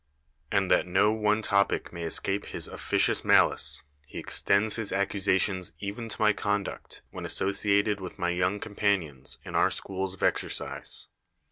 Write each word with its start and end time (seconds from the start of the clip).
And 0.51 0.71
that 0.71 0.87
no 0.87 1.11
one 1.11 1.43
topic 1.43 1.93
may 1.93 2.01
escape 2.01 2.45
his 2.47 2.67
officious 2.67 3.23
malice, 3.23 3.83
he 4.07 4.17
extends 4.17 4.75
his 4.75 4.91
accusations 4.91 5.73
even 5.79 6.09
to 6.09 6.19
my 6.19 6.33
conduct 6.33 7.03
when 7.11 7.23
associated 7.23 8.01
with 8.01 8.17
my 8.17 8.29
young 8.29 8.59
companions 8.59 9.37
in 9.45 9.53
our 9.53 9.69
schools 9.69 10.15
of 10.15 10.23
exercise. 10.23 11.07